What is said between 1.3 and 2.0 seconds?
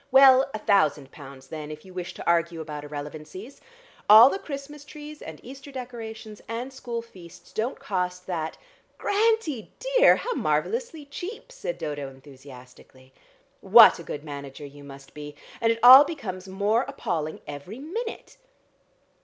then, if you